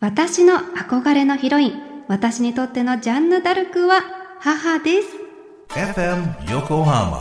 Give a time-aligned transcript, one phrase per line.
[0.00, 1.72] 私の憧れのヒロイン、
[2.06, 4.00] 私にとってのジャンヌ・ダルクは
[4.38, 5.08] 母です。
[5.70, 7.20] FM Yokohama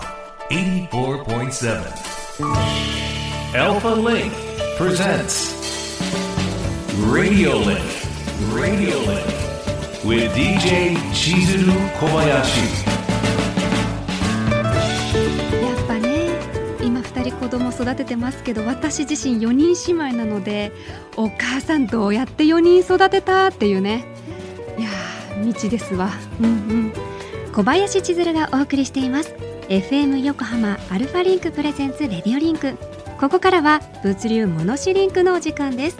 [0.52, 1.82] 84.7
[3.56, 4.32] Alpha Link
[4.78, 5.58] presents
[7.12, 7.82] Radio Link
[8.54, 9.26] Radio Link
[10.06, 12.97] with DJ Chizuru Kobayashi
[17.48, 20.74] 子供育ててますけど私自身4人姉妹なので
[21.16, 24.06] お母さんどうやって4人育てたっていうね。
[24.78, 26.10] いやー道ですわ。
[26.42, 26.94] うんうん。
[27.54, 29.34] 小林千鶴がお送りしています。
[29.70, 32.74] FM 横浜 ALFALINK presents RADIO LINK。
[33.18, 35.98] ここからは物流ものしリンクのお時間です。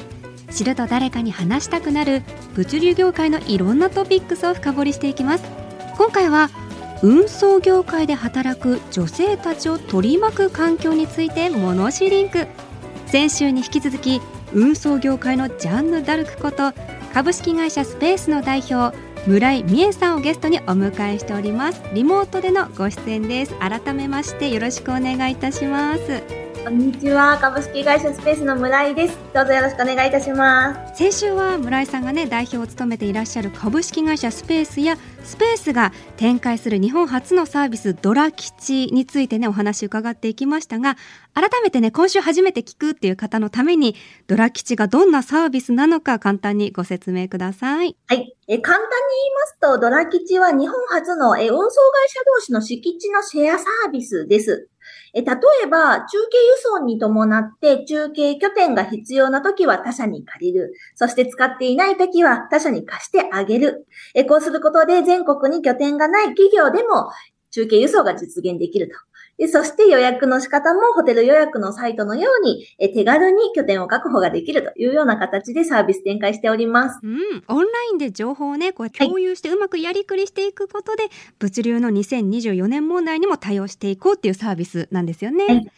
[0.52, 2.24] 知ると誰かに話したくなる
[2.56, 5.46] 物流業界のいろんなトピックスを深掘りしていきます。
[5.96, 6.50] 今回は
[7.04, 12.48] 運送業界で働く女性たちを取り巻く環境についてものしリンク
[13.06, 14.22] 先週に引き続き
[14.54, 16.74] 運送業界のジャンヌ・ダルクこと
[17.14, 18.98] 株式会社スペースの代表
[19.28, 21.82] 村井美恵さんをゲストにお迎えしております。
[21.94, 23.54] リモートでのご出演です。
[23.56, 26.47] 改めましてよろしくお願いいたします。
[26.68, 27.38] こんにちは。
[27.38, 29.18] 株式会社スペースの村井です。
[29.34, 30.98] どうぞよろしくお願いいたします。
[30.98, 40.98] 先週は村井さんがね代表を務めていらっしゃる株式会社スペースやスペースが展開する日本初のサービスドラ吉についてねお話伺っていきましたが
[41.34, 43.96] 改めてね今週初めて聞くっていう方のために
[44.28, 47.96] ドラ吉がどんなサービスなのか簡単にご説明ください。
[48.08, 48.36] はい。
[48.50, 54.68] え簡単に言いますとドラ吉は日本初のえ運送会社同士の敷地のシェアサービスです
[55.18, 55.32] え例
[55.64, 60.74] えば、中継輸送に伴って中継拠点が必要な時は他社に借りる。
[60.94, 63.88] そして使っていない時は他社に貸してあげる。
[64.14, 67.10] えこうすることで全国に拠点がない企業でも
[67.50, 69.07] 中継輸送が実現できると。
[69.38, 77.00] でそして予約の仕方もホテル予約のサイトのようにえ手軽に拠点を確保ができるというような形でサービス展開しております。
[77.04, 85.46] うん、オンラインで情報をね、こう共有してうまくやりくりしていくことで、はい、物流の2024年問題にも対応していこうっていうサービスなんですよね。
[85.46, 85.72] はい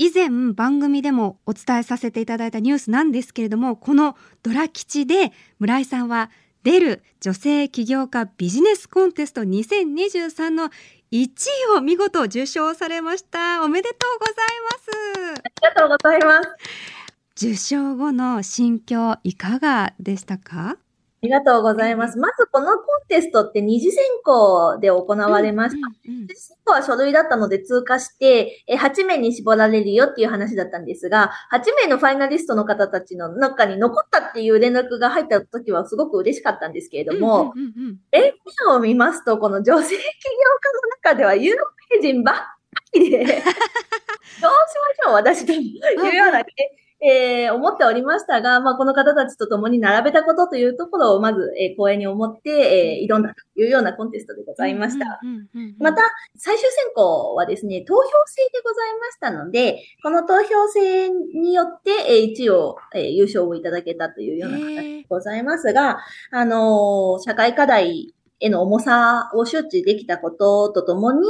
[0.00, 6.30] 以前番組でもお伝えさせていただいたニュースなんですけれどもこのドラ吉で村井さんは
[6.62, 10.70] 出る女性起業家ビジネスコンテスト2023の
[11.10, 11.28] 1
[11.74, 13.64] 位を見事受賞されました。
[13.64, 14.36] おめでとうござい
[15.24, 15.40] ます。
[15.40, 16.48] ありがとうございます。
[17.36, 20.70] 受賞後の心境いかがでしたか？
[20.70, 20.76] あ
[21.22, 22.18] りがとうございます。
[22.18, 25.88] まずこのコンテストって二次選考で行われました。
[26.08, 38.34] うんうんうん、選考は書類だったので通過して、8名に絞られるよっていう話だったんですが、8名のファイナリストの方たちの中に残ったっていう連絡が入った時はすごく嬉しかったんですけれども、うんうんうんうん、え、
[38.70, 41.54] を見ますと、この女性起業家の中では有
[41.96, 42.54] 名人ばっか
[42.94, 46.44] りで、 どうしましょう、私というような、
[47.00, 55.20] えー、思っておりましたが、まあ、この方たちと共に並べたことというところをまず、えー、光栄に思って、えー、挑んだというようなコンテストでございました。
[55.78, 56.02] また、
[56.36, 65.98] 最終選考はですね、投票制でございましたので、この投票制によって、えー、一応、えー、優勝をいただけたというような形でございますが、
[66.32, 71.26] あのー、社会課題への重さを周知できたこととともに、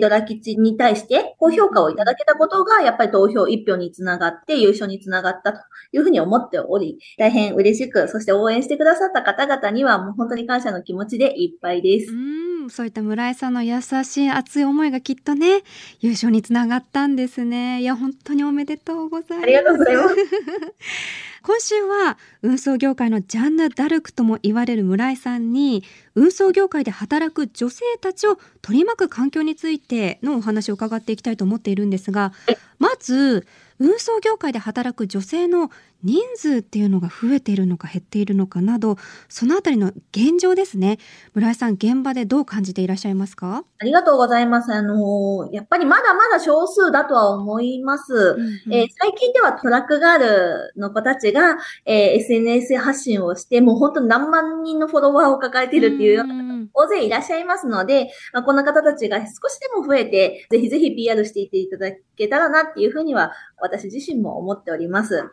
[0.00, 5.60] ドラ吉に対して高評価をいただけたことが、やっぱり投票一票につながって優勝につながったと
[5.92, 12.20] いうふうに思っており、大変嬉しく、そして応援してくださった方々には、もう本当に感謝の気持ちでいっぱいです。
[12.60, 15.62] うんそういった村井さんの優しい熱い思いがきっとね、
[16.00, 17.80] 優勝につながったんですね。
[17.80, 19.42] いや、本当におめでとうございます。
[19.42, 20.16] ありがとうございます。
[21.42, 25.84] 今週は運送業界のジャンヌ・ダルクとも言われる村井さんに
[26.14, 32.34] 運送業界で働く女性たちを取り巻く環境についてのお話を伺っていきたいと思っているんですが
[32.78, 33.46] まず
[33.80, 35.70] 運送業界で働く女性の
[36.02, 38.96] 人数っていうのが増えているのか減っているのかなど
[39.28, 40.98] そのあたりの現状ですね。
[41.34, 43.64] 村井さん現場でどう感じていらっしゃいますか？
[43.78, 44.72] ありがとうございます。
[44.72, 56.34] あのやっぱりまだまだ少数だとは思います、うんうん、えー、最近ではトラックガールの子たちが、えー、SNS 発信をしてもう本当に何万人のフォロワーを抱えているっていうような
[56.74, 65.30] 大勢いらっしゃいますので、まあ、この方たちが少しでも増えて、ぜひぜひ PR していっていただけたらなっていうふうには、私自身も思っております。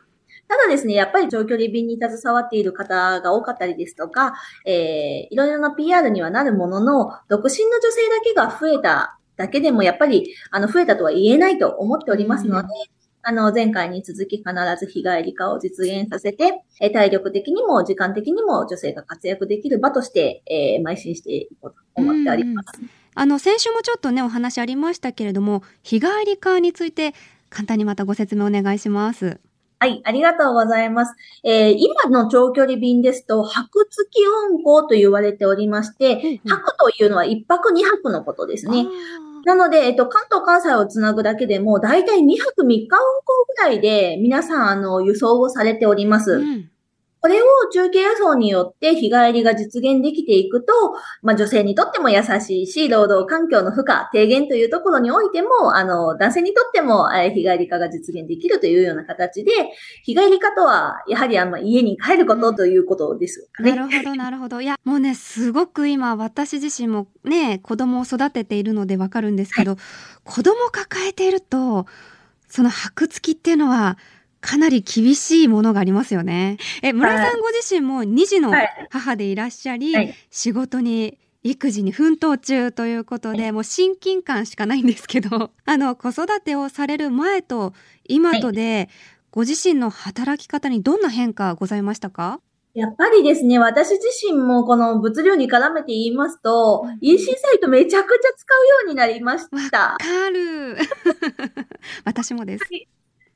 [0.47, 4.33] ただですね、やっぱり長距離便に携わっている方が多かったりですとか、
[4.65, 12.67] えー、いろいろな PR にはなるものの、独身の女性だけが増えただけでも、やっぱり、あの、増えたとは言えないと思っておりますので、
[13.29, 22.69] あの、前回に続き必ず日帰り化を実現させて、え体力的にも時間的にも女性が活躍できる場として、えー、邁進していこうと思っております。
[23.15, 27.13] あの、先週もちょっとね、お話ありましたけれども、日帰り化について
[27.49, 29.41] 簡単にまたご説明お願いします。
[29.79, 31.15] はい、ありがとうございます。
[31.43, 38.85] えー今の長距離便ですと、泊付き運航と言われておりまして、うん泊というのは1泊2泊のことですね。
[38.85, 42.97] あなので、えっと、関東、関西をつなぐだけでも、だいたい2泊3日運航
[43.47, 46.33] ぐらいで、皆さん、あの、輸送をされております。
[46.33, 46.69] ーうん
[47.21, 50.73] これを中継輸送によって日帰りが実現できていくと、
[51.21, 59.51] まあ女性にとっても優しいし、労働環境の負荷、低減というところにおいても、あの、男性にとっても、えー日帰り化が実現できるというような形で、
[60.03, 63.71] 日帰り化とは、やはりあの、家に帰ることということですかね。
[63.71, 69.77] なるほどなるほどいやもうねすごく今私自身もね子供を育てているのでわかるんですけど、
[70.23, 71.85] 子供を抱えていると
[72.47, 73.97] その箔付きっていうのは
[74.41, 76.57] かなり厳しいものがありますよね。
[76.81, 78.87] え村井さんご自身も2児のはい。
[78.89, 80.15] 母でいらっしゃり、はい。
[80.29, 87.73] 仕事に育児に奮闘中ということで、もう親近感しかないんですけど あの子育てをされる前と
[88.07, 88.89] 今とで、
[89.31, 92.39] ご自身の働き方にどんな変化ございましたか？
[92.73, 94.01] やっぱりですね、私自
[94.31, 99.79] 身もこの物流に絡めて言いますとうん、EC サイトめちゃくちゃ使うようになりました。
[99.79, 100.77] わかる。
[102.05, 102.65] 私もです。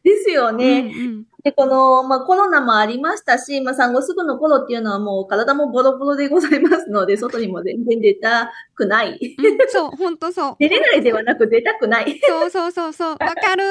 [0.04, 0.80] ですよね。
[0.80, 9.36] うんうんで、この、まあ、コロナもありましたし、まあ、産後すぐの頃っていうのはもう体もボロボロでございますので、 外にも全然出たくない。
[9.38, 10.56] うんそう、本当そう。
[10.60, 13.64] 出れないではなく出たくないそうそうそうそう、わかる。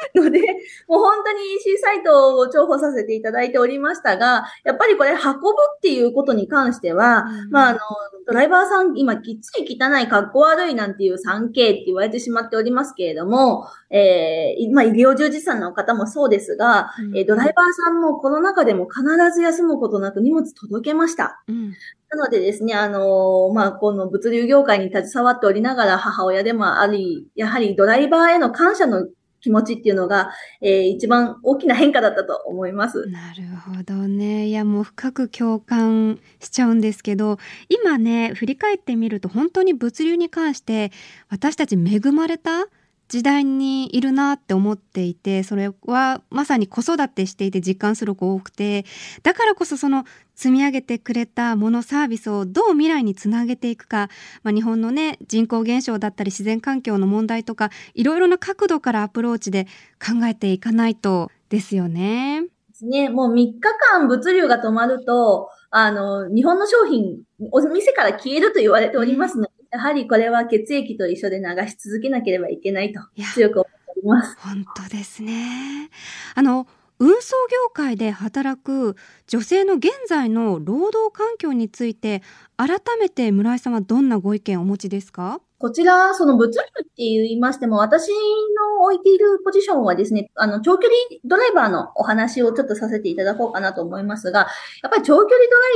[0.14, 0.40] ので、
[0.88, 7.50] もう本当に EC サイトを重宝させていただいておりましたが、やっぱりこれ運ぶっていうことに関しては、うん。
[7.50, 7.78] まあ、あの、
[8.26, 17.16] ドライバーさん、今、きっつり汚い、格好悪いなんていう 3K って言われてしまっておりますけれども、えー、まあ、医療従事者の方もそうですが、うん。
[17.16, 21.42] えードライバーさんもこの中でも必ず休むことなく荷物届けました。
[21.46, 21.74] うん。
[22.10, 29.06] なのでですね、あのーまあ、この物流業界に携わっておりながら母親でもあり、やはりドライバーへの感謝の
[29.40, 33.10] 気持ちっていうのが、えー一番大きな変化だったと思います。
[33.10, 34.48] なるほどね。
[34.48, 37.38] いや、もう深く共感しちゃうんですけど、
[37.68, 40.92] 今ね、振り返ってみると本当に物流に関して
[41.28, 42.66] 私たち恵まれた
[43.10, 48.86] 時代にいるなって思っていて、それはまさに子育てしていて実感する子多くて、
[49.24, 50.04] だからこそその
[50.36, 54.08] 積み上げてくれたものサービスをどう未来につなげていくか、
[54.44, 59.66] まあ、日本のね人口減少だったり自然環境の問題とかいろいろな角度からアプローチで
[59.98, 62.44] 考えていかないとですよね。
[62.86, 63.08] ね。
[63.08, 63.60] もう3日
[63.92, 67.18] 間物流が止まると、あの、日本の商品、
[67.52, 73.00] お店から消えると言われておりますの、やはりこれは血液と一緒で流し続けなければいけないと
[73.34, 74.36] 強く思っております。
[74.40, 75.90] 本当ですね。
[76.34, 76.66] あの
[76.98, 78.94] 運送業界で働く
[79.26, 82.22] 女性の現在の労働環境について
[82.60, 85.40] 改めて村井さんはどんなご意見をお持ちですか？
[85.56, 94.40] こちら、その物流って言いましても、私の置いているポジションはですね、あの、長距離ドライバーのお話をちょっとさせていただこうかなと思いますが、
[94.82, 95.28] やっぱり長距離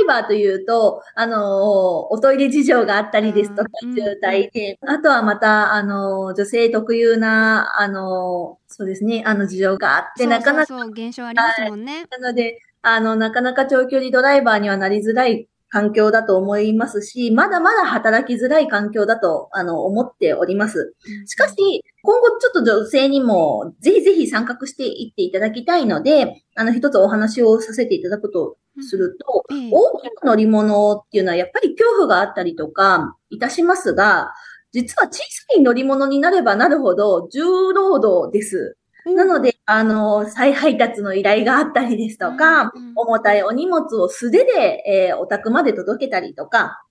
[0.05, 12.05] ドライバーというと、あの、おトイレ事情があったりですとかう、ん渋滞で、あとはまた、あの、女性特有な、あの、そうですね、あの事情があって、なかなかそう現象ありますもんね。
[12.09, 20.95] なので、あの、なかなか長距離ドライバーにはなりづらい環境だと思いますし、まだまだ働きづらい環境だと、あの、思っております。
[21.25, 21.55] しかし、
[22.01, 34.33] 今後ちょっと女性にもぜひぜひ参画していっていただきたいので、あの、一つお話をさせていただくとすると、ええ大きな乗り物っていうのはやっぱり恐怖があったりとかいたしますが、
[34.71, 38.77] 実は小さい乗り物になればなるほど重労働です。
[39.13, 42.93] なので、あの、再配達の依頼があったりですとか、うんうん。
[42.95, 46.81] 重たいお荷物を素手で、えーお宅まで届けたりとか、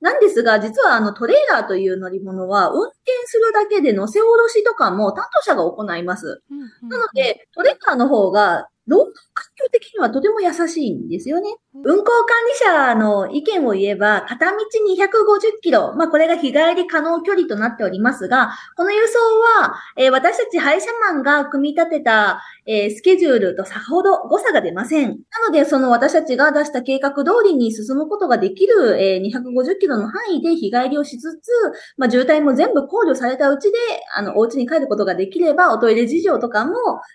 [0.00, 2.92] なんですが、実はあのトレーラーという乗り物は運転
[3.26, 6.40] するだけで乗せ下ろしとかも担当者が行います。
[6.88, 11.48] なので、トレーラーの方が労働環境的にはとても優しいんですよね。
[11.84, 12.04] 運行管
[12.48, 19.18] 理者の意見を言えば、片道250キロ、まあこれが日帰り可能距離となっておりますが、この輸送
[19.60, 25.08] は、えー私たち配車マンが組み立てた、えースケジュールとさほど誤差が出ません。
[25.08, 25.14] な
[25.46, 31.50] ので、その私たちが出した計画通りに進むことができる、えー250キロの範囲で日帰りをしつつ、
[31.96, 33.76] まあ渋滞も全部考慮されたうちで、
[34.16, 36.72] あの、お家に帰ることができれば、おトイレ事情とかも、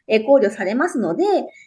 [0.07, 1.25] えー考慮されますので、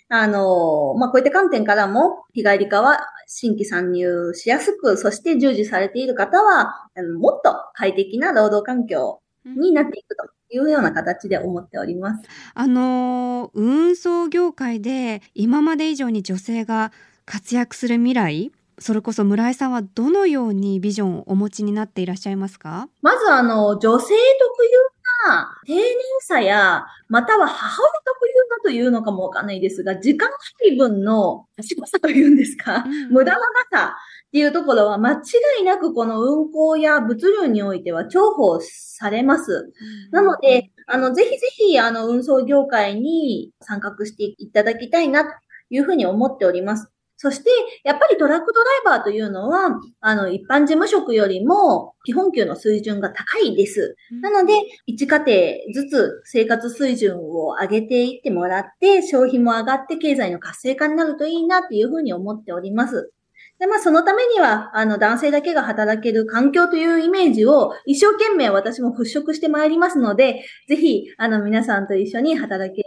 [0.08, 12.24] あの、まあ、こういった観点からも、日帰り化は新規参入しやすく、そして従事されている方は、あのもっと快適な労働環境になっていくというような形で思っております。
[12.54, 16.90] あのー運送業界で今まで以上に女性が
[17.24, 22.88] 活躍する未来それこそ村井さんはどのようにビジョンをお持ちになっていらっしゃいますか？
[23.00, 25.82] まず、あの、女性特有な丁寧
[26.20, 27.92] さや、または母親
[28.66, 30.28] というのかもわかんないですが、時間
[30.60, 33.96] 配分の賢さというんですか、うん無駄のなさ
[34.26, 35.20] っていうところは間違
[35.60, 39.72] いなくこの運行や物流においては重宝されます。
[40.10, 45.30] なので、あの、ぜひぜひ、あの、運送業界に参画していただきたいなと
[45.70, 46.90] いうふうに思っております。
[47.18, 47.50] そして、
[47.82, 53.96] やっぱりトラックドライバーというのは、あの、一般事務職よりも基本給の水準が高いです。
[54.20, 54.54] なので、
[54.84, 55.28] 一家庭
[55.72, 63.10] ずつ生活水準を上げていってもらって、消費も上がって経済の活性化になるといいなっていうふうに思っております。
[63.58, 72.82] で、まあ、そのためには、あの、男性だけが働ける環境というイメージを一生懸命私も払拭してまいりますので、ぜひ、あの、皆さんと一緒に働け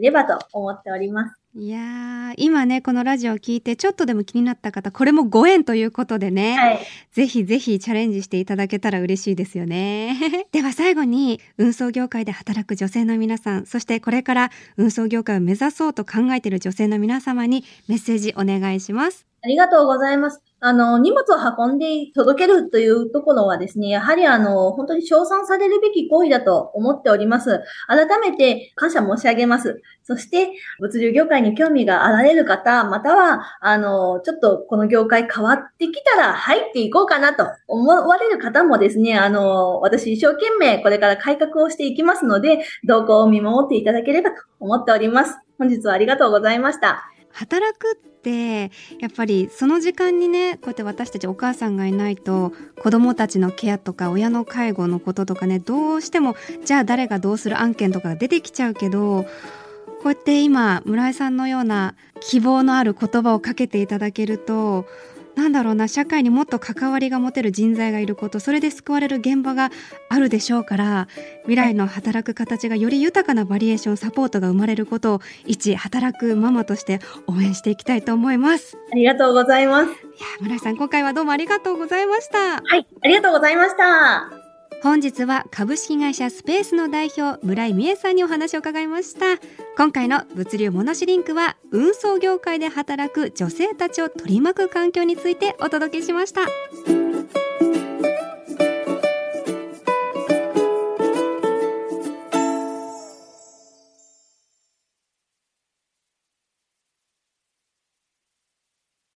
[0.00, 1.43] ればと思っております。
[1.56, 6.80] いやー今ねこのラジオを聞いてちょっとでも気になった方これもご縁ということでね、はい。
[7.12, 10.18] ぜひぜひチャレンジしていただけたら嬉しいですよね。
[10.50, 19.24] では最後に運送業界で働く女性の皆さん、そしてこれから運送業界を目指そうと考えている女性の皆様にメッセージお願いします。
[19.42, 20.42] ありがとうございます。
[20.66, 27.60] あの、荷物を運んで届けるというところはですね、やはりあの、本当に称賛されるべき行為だと思っております。
[27.86, 29.82] 改めて感謝申し上げます。
[30.04, 45.36] そして、物流業界に興味があられる方、または、あの、ちょっとこの業界変わってきたら入っていこうかなと思われる方もですね、あの、私一生懸命これから改革をしていきますので、動向を見守っていただければと思っております。
[45.58, 47.04] 本日はありがとうございました。
[47.32, 52.52] 働くってやっぱりその時間にねこうやって私たちお母さんがいないと
[52.82, 59.28] 子供たちのケアとか親の介護のこととかねどうしてもじゃあ誰がどうする案件とかが出てきちゃうけどこ
[60.06, 64.86] うやって今村井さんのような希望のある言葉をかけていただけると
[65.36, 69.70] なんだろうな社会にもっと関わりが持てる人材がいることそれで救われる現場が
[70.08, 71.08] あるでしょうから
[71.42, 78.76] 未来の働く形がより豊かなバリエーションサポートが生まれることを一働くママとして応援していきたいと思います。
[78.92, 79.90] ありがとうございます。
[79.90, 79.96] いや
[80.40, 82.62] 村井さん今回はどうもありがとうございました。
[82.62, 84.43] はい、ありがとうございました。
[84.84, 89.42] 本日は株式会社スペースの代表村井美恵さんにお話を伺いました。
[89.78, 96.42] 今回の物流モノシリンクは運送業界で働く女性たちを取り巻く環境についてお届けしました。